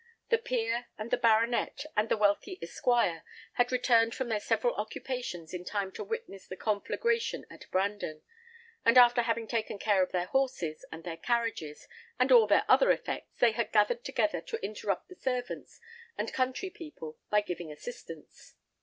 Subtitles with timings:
[0.29, 5.53] The peer, and the baronet, and the wealthy esquire, had returned from their several occupations
[5.53, 8.23] in time to witness the conflagration at Brandon;
[8.83, 11.87] and after having taken care of their horses and their carriages,
[12.19, 15.79] and all their other effects, they had gathered together to interrupt the servants
[16.17, 18.55] and country people by giving assistance.